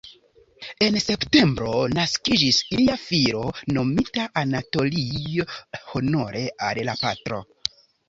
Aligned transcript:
En 0.85 0.95
septembro 1.03 1.73
naskiĝis 1.97 2.63
ilia 2.77 2.97
filo 3.03 3.45
nomita 3.77 4.27
Anatolij, 4.45 5.47
honore 5.95 6.47
al 6.73 6.87
la 6.93 7.01
patro. 7.07 7.45